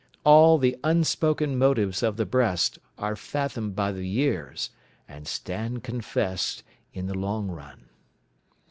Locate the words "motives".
1.59-2.01